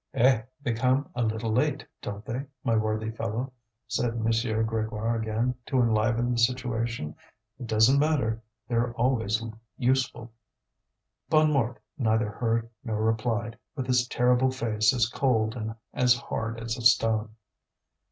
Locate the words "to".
5.67-5.79